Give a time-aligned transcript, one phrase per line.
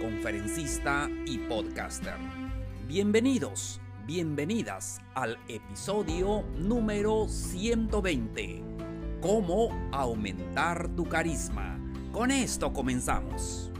[0.00, 2.14] conferencista y podcaster.
[2.86, 8.62] Bienvenidos, bienvenidas al episodio número 120.
[9.20, 11.78] ¿Cómo aumentar tu carisma?
[12.12, 13.70] Con esto comenzamos.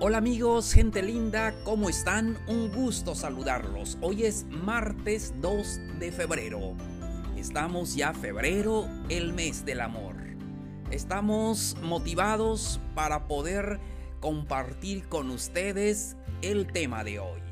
[0.00, 2.36] Hola amigos, gente linda, ¿cómo están?
[2.46, 3.96] Un gusto saludarlos.
[4.02, 6.74] Hoy es martes 2 de febrero.
[7.44, 10.16] Estamos ya febrero, el mes del amor.
[10.90, 13.80] Estamos motivados para poder
[14.18, 17.42] compartir con ustedes el tema de hoy.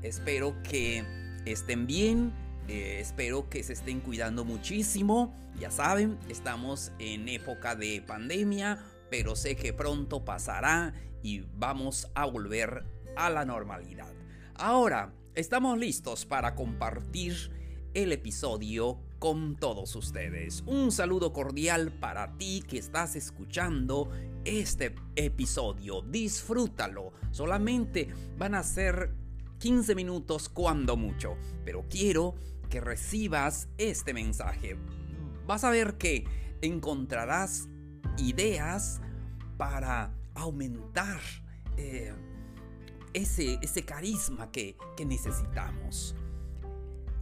[0.00, 1.04] Espero que
[1.44, 2.32] estén bien,
[2.66, 5.34] eh, espero que se estén cuidando muchísimo.
[5.60, 12.24] Ya saben, estamos en época de pandemia, pero sé que pronto pasará y vamos a
[12.24, 12.86] volver
[13.16, 14.14] a la normalidad.
[14.54, 17.50] Ahora, estamos listos para compartir
[17.92, 20.64] el episodio con todos ustedes.
[20.66, 24.10] Un saludo cordial para ti que estás escuchando
[24.44, 26.02] este episodio.
[26.02, 27.12] Disfrútalo.
[27.30, 29.14] Solamente van a ser
[29.60, 32.34] 15 minutos cuando mucho, pero quiero
[32.68, 34.76] que recibas este mensaje.
[35.46, 36.24] Vas a ver que
[36.60, 37.68] encontrarás
[38.18, 39.00] ideas
[39.56, 41.20] para aumentar
[41.76, 42.12] eh,
[43.12, 46.16] ese, ese carisma que, que necesitamos.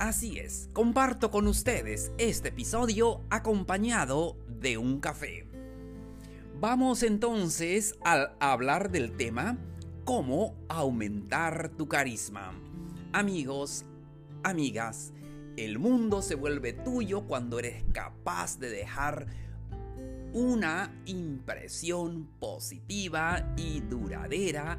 [0.00, 5.46] Así es, comparto con ustedes este episodio acompañado de un café.
[6.58, 9.58] Vamos entonces a hablar del tema
[10.06, 12.54] cómo aumentar tu carisma.
[13.12, 13.84] Amigos,
[14.42, 15.12] amigas,
[15.58, 19.26] el mundo se vuelve tuyo cuando eres capaz de dejar
[20.32, 24.78] una impresión positiva y duradera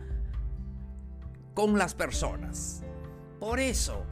[1.54, 2.82] con las personas.
[3.40, 4.04] Por eso,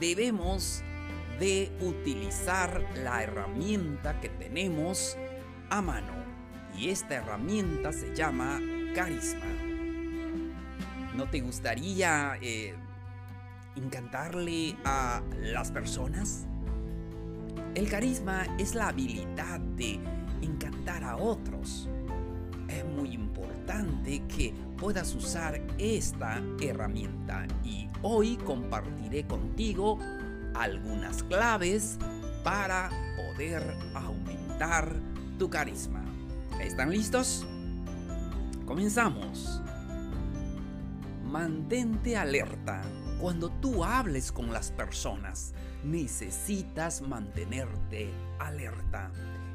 [0.00, 0.82] debemos
[1.38, 5.16] de utilizar la herramienta que tenemos
[5.68, 6.12] a mano.
[6.76, 8.60] Y esta herramienta se llama
[8.94, 9.46] carisma.
[11.14, 12.74] ¿No te gustaría eh,
[13.76, 16.46] encantarle a las personas?
[17.74, 20.00] El carisma es la habilidad de
[20.42, 21.88] encantar a otros.
[24.28, 29.98] Que puedas usar esta herramienta y hoy compartiré contigo
[30.54, 31.98] algunas claves
[32.44, 33.62] para poder
[33.94, 34.94] aumentar
[35.38, 36.04] tu carisma.
[36.60, 37.46] ¿Están listos?
[38.66, 39.62] Comenzamos.
[41.24, 42.82] Mantente alerta
[43.18, 45.54] cuando tú hables con las personas
[45.84, 49.10] necesitas mantenerte alerta,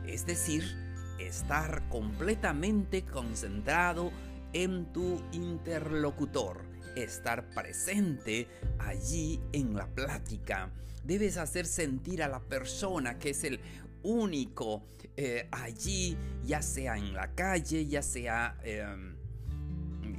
[0.08, 0.84] es decir,
[1.20, 4.12] estar completamente concentrado
[4.53, 6.64] en tu interlocutor,
[6.96, 8.48] estar presente
[8.80, 10.72] allí en la plática.
[11.03, 13.59] Debes hacer sentir a la persona que es el
[14.03, 14.84] único
[15.18, 18.58] eh, allí, ya sea en la calle, ya sea...
[18.64, 19.16] Em,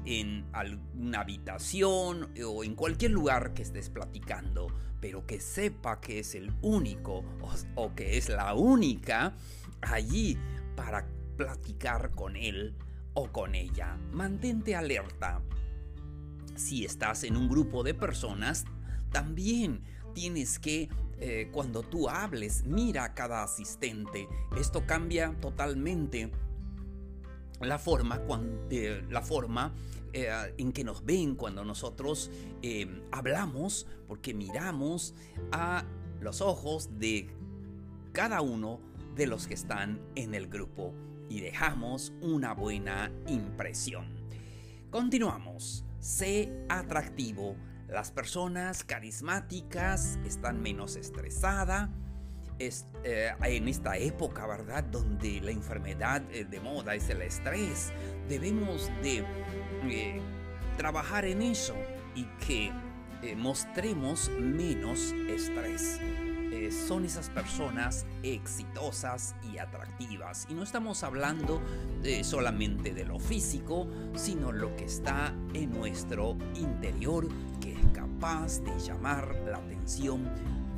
[0.09, 4.69] en alguna habitación o en cualquier lugar que estés platicando
[5.01, 7.25] pero que sepa que es el único
[7.75, 9.35] o, que es la única
[9.83, 10.39] allí
[10.77, 12.77] para platicar con él
[13.15, 13.99] o con ella.
[14.13, 15.43] Mantente alerta.
[16.55, 18.65] Si estás en un grupo de personas,
[19.11, 19.83] también
[20.15, 20.89] tienes que,
[21.19, 24.29] eh, cuando tú hables, mira a cada asistente.
[24.59, 26.31] Esto cambia totalmente
[27.61, 28.21] la forma,
[29.11, 29.75] la forma
[30.13, 32.31] eh, en que nos ven cuando nosotros
[32.63, 35.15] eh, hablamos, porque miramos
[35.53, 35.85] a
[36.21, 37.29] los ojos de
[38.13, 38.81] cada uno
[39.17, 40.95] de los que están en el grupo
[41.29, 44.07] y dejamos una buena impresión.
[44.91, 45.85] Continuamos.
[45.99, 47.57] Sé atractivo.
[47.89, 51.89] Las personas carismáticas están menos estresadas
[52.59, 54.85] es, eh, en esta época, ¿verdad?
[54.85, 57.93] Donde la enfermedad eh, de moda es el estrés,
[58.29, 59.25] debemos de
[59.85, 60.21] eh,
[60.77, 61.77] trabajar en eso
[62.15, 62.73] y que
[63.37, 65.99] mostremos menos estrés.
[66.71, 70.47] Son esas personas exitosas y atractivas.
[70.49, 71.63] Y no estamos hablando
[72.23, 77.29] solamente de lo físico, sino lo que está en nuestro interior,
[77.61, 80.29] que es capaz de llamar la atención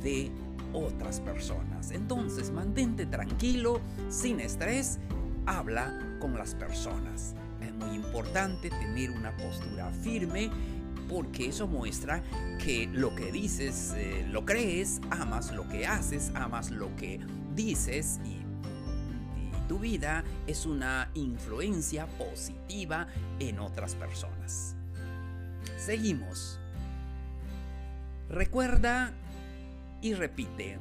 [0.01, 0.31] de
[0.73, 1.91] otras personas.
[1.91, 4.99] Entonces, mantente tranquilo, sin estrés,
[5.45, 7.35] habla con las personas.
[7.61, 10.49] Es muy importante tener una postura firme
[11.09, 12.23] porque eso muestra
[12.63, 17.19] que lo que dices eh, lo crees, amas lo que haces, amas lo que
[17.55, 23.07] dices y, y tu vida es una influencia positiva
[23.39, 24.75] en otras personas.
[25.77, 26.59] Seguimos.
[28.29, 29.11] Recuerda
[30.01, 30.77] y repite.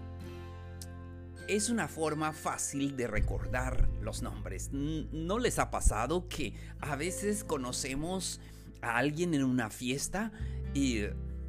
[1.48, 4.69] Es una forma fácil de recordar los nombres.
[4.72, 8.38] ¿No les ha pasado que a veces conocemos
[8.82, 10.32] a alguien en una fiesta
[10.75, 11.02] y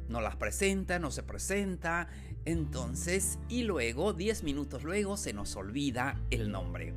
[0.08, 2.08] no las presenta, no se presenta,
[2.44, 6.94] entonces y luego, 10 minutos luego, se nos olvida el nombre?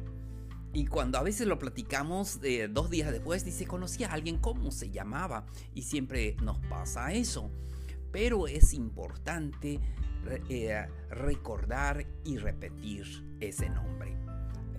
[0.74, 2.40] Y cuando a veces lo platicamos
[2.72, 5.46] dos días después, dice, conocí a alguien, ¿cómo se llamaba?
[5.76, 7.52] Y siempre nos pasa eso.
[8.12, 9.80] Pero es importante
[10.50, 13.06] eh, recordar y repetir
[13.40, 14.18] ese nombre.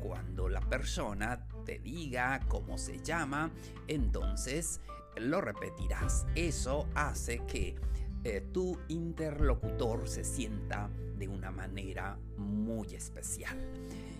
[0.01, 3.53] Cuando la persona te diga cómo se llama,
[3.87, 4.81] entonces
[5.17, 6.27] lo repetirás.
[6.35, 7.77] Eso hace que
[8.25, 13.59] eh, tu interlocutor se sienta de una manera muy especial.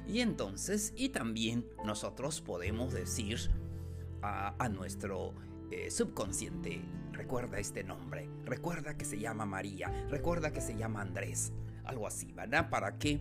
[0.07, 3.51] Y entonces, y también nosotros podemos decir
[4.23, 5.35] a, nuestro
[5.71, 6.83] eh, subconsciente,
[7.13, 11.53] recuerda este nombre, recuerda que se llama María, recuerda que se llama Andrés,
[11.85, 12.71] algo así, ¿verdad?
[12.71, 13.21] Para que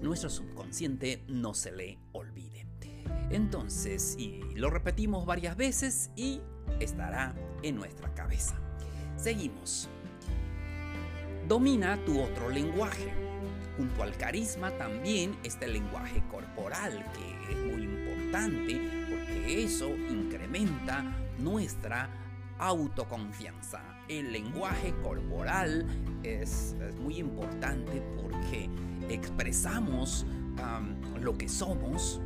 [0.00, 2.66] nuestro subconsciente no se le olvide.
[3.30, 6.40] Entonces, y lo repetimos varias veces y
[6.80, 8.54] estará en nuestra cabeza.
[9.16, 9.88] Seguimos.
[11.48, 13.12] Domina tu otro lenguaje.
[13.76, 21.04] Junto al carisma también está el lenguaje corporal, que es muy importante porque eso incrementa
[21.38, 22.08] nuestra
[22.58, 23.82] autoconfianza.
[24.08, 25.86] El lenguaje corporal
[26.22, 28.68] es, muy importante porque
[29.08, 30.26] expresamos
[31.20, 32.20] lo que somos,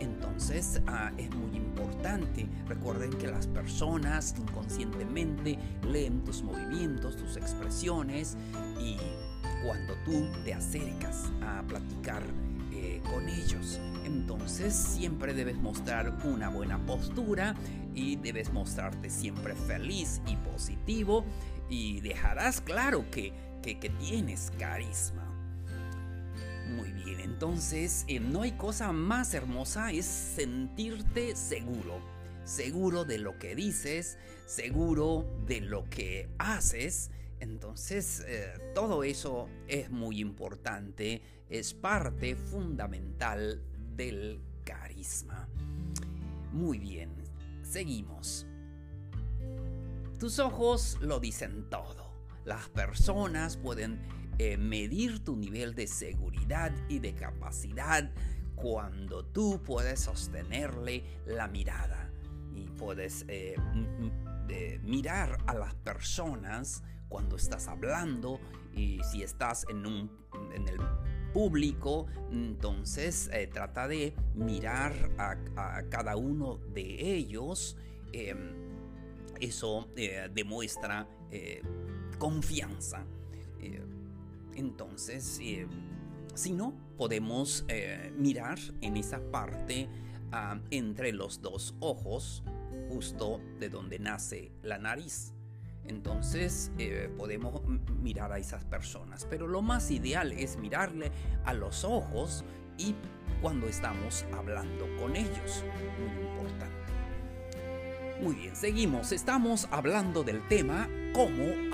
[0.00, 2.46] entonces ah, es muy importante.
[2.66, 5.58] Recuerden que las personas inconscientemente
[5.88, 8.36] leen tus movimientos, tus expresiones
[8.80, 8.96] y
[9.64, 12.22] cuando tú te acercas a platicar
[12.72, 13.80] eh, con ellos.
[14.04, 17.54] Entonces siempre debes mostrar una buena postura
[17.94, 21.24] y debes mostrarte siempre feliz y positivo
[21.68, 25.19] y dejarás claro que, que tienes carisma.
[26.76, 32.00] Muy bien, entonces eh, no hay cosa más hermosa, es sentirte seguro.
[32.44, 37.10] Seguro de lo que dices, seguro de lo que haces.
[37.40, 43.62] Entonces eh, todo eso es muy importante, es parte fundamental
[43.96, 45.48] del carisma.
[46.52, 47.10] Muy bien,
[47.62, 48.46] seguimos.
[50.18, 52.12] Tus ojos lo dicen todo.
[52.44, 54.00] Las personas pueden
[54.38, 58.10] eh, medir tu nivel de seguridad y de capacidad
[58.54, 62.10] cuando tú puedes sostenerle la mirada
[62.54, 63.56] y puedes eh,
[64.82, 68.40] mirar a las personas cuando estás hablando
[68.74, 70.10] y si estás en, un,
[70.54, 70.78] en el
[71.32, 77.76] público, entonces eh, trata de mirar a, cada uno de ellos.
[78.12, 78.70] Em,
[79.40, 79.88] eso
[80.34, 81.08] demuestra
[82.18, 83.06] confianza.
[84.60, 85.66] Entonces, eh,
[86.34, 89.88] si no, podemos eh, mirar en esa parte
[90.32, 92.44] ah, entre los dos ojos,
[92.90, 95.32] justo de donde nace la nariz.
[95.86, 97.62] Entonces eh, podemos
[98.02, 99.26] mirar a esas personas.
[99.30, 101.10] Pero lo más ideal es mirarle
[101.46, 102.44] a los ojos
[102.76, 102.94] y
[103.40, 105.64] cuando estamos hablando con ellos.
[105.98, 106.80] Muy importante.
[108.22, 109.12] Muy bien, seguimos.
[109.12, 111.69] Estamos hablando del tema cómo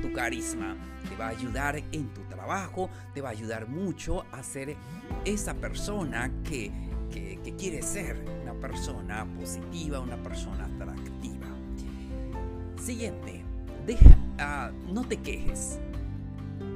[0.00, 0.76] tu carisma
[1.08, 4.76] te va a ayudar en tu trabajo, te va a ayudar mucho a ser
[5.24, 6.70] esa persona que,
[7.58, 11.46] quiere ser, una persona positiva, una persona atractiva.
[12.80, 13.42] Siguiente,
[13.86, 15.78] deja, ah, no te quejes.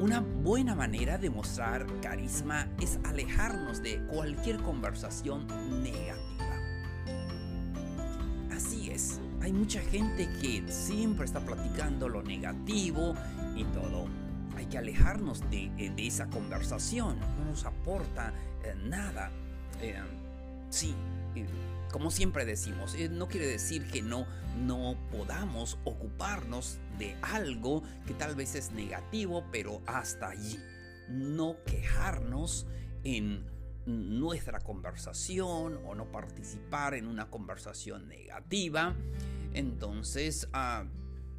[0.01, 5.47] Una buena manera de mostrar carisma es alejarnos de cualquier conversación
[5.83, 6.54] negativa.
[9.45, 13.15] Hay mucha gente que siempre está platicando lo negativo
[13.55, 14.09] y todo
[14.57, 18.33] hay que alejarnos de, eh, esa conversación, no nos aporta
[18.65, 19.31] eh, nada.
[19.83, 20.01] Eh,
[20.71, 20.95] sí,
[21.93, 24.27] como siempre decimos, no quiere decir que no,
[24.65, 30.59] no podamos ocuparnos de algo que tal vez es negativo, pero hasta allí.
[31.11, 32.67] No quejarnos
[33.03, 33.45] en
[33.87, 38.95] nuestra conversación o no participar en una conversación negativa.
[39.53, 40.85] Entonces, ah,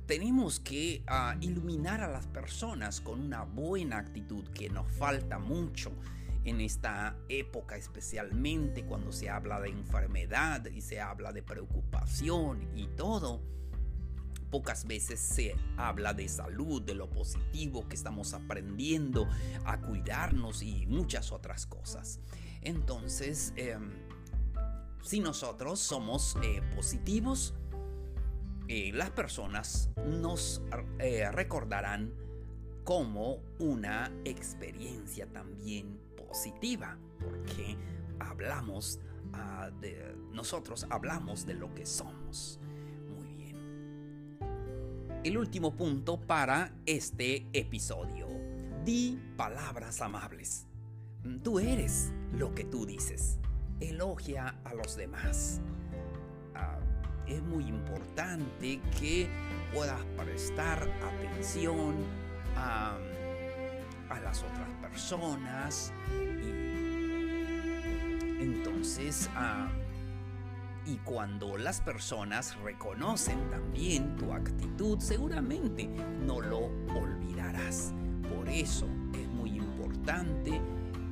[0.06, 5.92] tenemos que ah, iluminar a las personas con una buena actitud que nos falta mucho
[6.44, 12.88] en esta época, especialmente cuando se habla de enfermedad y se habla de preocupación y
[12.88, 13.42] todo.
[14.56, 19.28] Pocas veces se habla de salud, de lo positivo que estamos aprendiendo
[19.66, 22.22] a cuidarnos y muchas otras cosas.
[22.62, 23.92] Entonces, em,
[25.02, 27.54] si nosotros somos eh, positivos,
[28.70, 30.62] eh, las personas nos
[31.00, 32.14] eh, recordarán
[32.86, 37.76] como una experiencia también positiva, porque
[38.20, 39.02] hablamos
[39.34, 42.58] ah, de nosotros hablamos de lo que somos.
[45.26, 48.28] El último punto para este episodio.
[48.84, 50.68] Di palabras amables.
[51.44, 53.40] Tú eres lo que tú dices.
[53.80, 55.62] Elogia a los demás.
[56.54, 56.78] Ah,
[57.26, 59.28] es muy importante que
[59.74, 61.96] puedas prestar atención
[62.56, 62.96] a,
[64.22, 65.92] las otras personas
[68.40, 69.70] entonces ah,
[70.86, 75.88] y cuando las personas reconocen también tu actitud seguramente
[76.26, 76.66] no lo
[77.00, 77.94] olvidarás
[78.36, 80.62] por eso es muy importante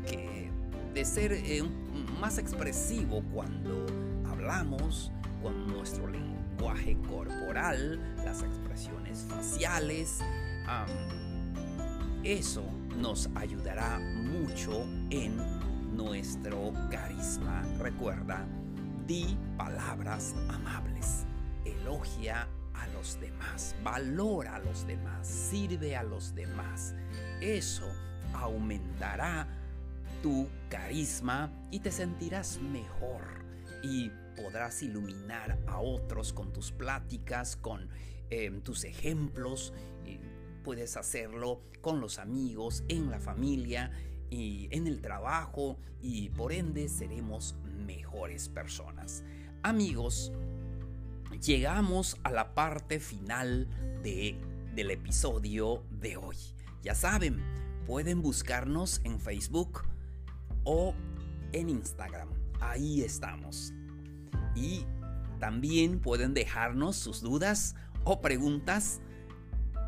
[0.07, 0.51] que
[0.93, 1.63] de ser eh,
[2.19, 3.85] más expresivo cuando
[4.29, 5.11] hablamos
[5.41, 10.19] con nuestro lenguaje corporal, las expresiones faciales.
[12.23, 12.63] eso
[12.97, 15.35] nos ayudará mucho en
[15.95, 17.63] nuestro carisma.
[17.79, 18.45] Recuerda,
[19.07, 21.25] di palabras amables,
[21.65, 26.95] elogia a los demás, valora a los demás, sirve a los demás.
[27.41, 27.87] Eso
[28.33, 29.47] aumentará
[30.21, 33.23] tu carisma y te sentirás mejor
[33.83, 37.89] y podrás iluminar a otros con tus pláticas, con
[38.29, 39.73] em, tus ejemplos.
[40.63, 43.91] Puedes hacerlo con los amigos, en la familia
[44.33, 49.23] y en el trabajo y por ende seremos mejores personas.
[49.61, 50.31] Amigos,
[51.39, 53.67] llegamos a la parte final
[54.01, 54.35] de,
[54.73, 56.35] del episodio de hoy.
[56.81, 57.43] Ya saben,
[57.85, 59.83] pueden buscarnos en Facebook
[60.63, 60.95] o
[61.51, 62.29] en Instagram.
[62.59, 63.71] Ahí estamos.
[64.55, 64.83] Y
[65.39, 68.99] también pueden dejarnos sus dudas o preguntas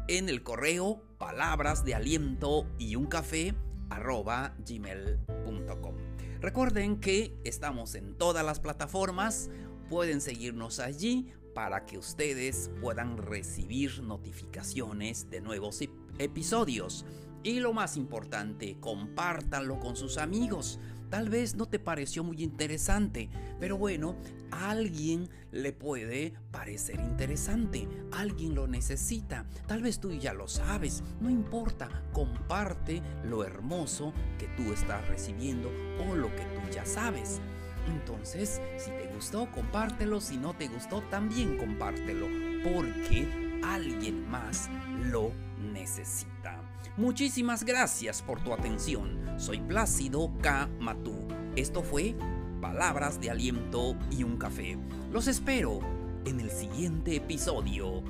[0.07, 3.55] en el correo palabras de aliento y un café
[3.89, 5.95] arroba gmail.com.
[6.41, 9.49] Recuerden que estamos en todas las plataformas,
[9.89, 15.79] pueden seguirnos allí para que ustedes puedan recibir notificaciones de nuevos
[16.19, 17.05] episodios.
[17.43, 20.79] Y lo más importante, compártanlo con sus amigos
[21.15, 24.17] Tal vez no te pareció muy interesante, pero bueno,
[24.51, 31.05] a alguien le puede parecer interesante, alguien lo necesita, tal vez tú ya lo sabes,
[31.21, 35.71] no importa, comparte lo hermoso que tú estás recibiendo
[36.05, 37.39] o lo que tú ya sabes.
[37.87, 42.27] Entonces, si te gustó, compártelo, si no te gustó, también compártelo,
[42.61, 44.69] porque alguien más
[45.09, 45.31] lo
[45.71, 46.64] necesita.
[46.97, 49.19] Muchísimas gracias por tu atención.
[49.37, 50.69] Soy Plácido K.
[50.79, 51.27] Matú.
[51.57, 52.15] Esto fue
[52.61, 54.77] Palabras de Aliento y un Café.
[55.11, 55.81] Los espero
[56.23, 58.01] en el siguiente episodio.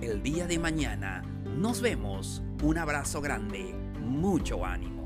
[0.00, 1.22] El día de mañana.
[1.58, 2.42] Nos vemos.
[2.62, 3.74] Un abrazo grande.
[4.00, 5.01] Mucho ánimo.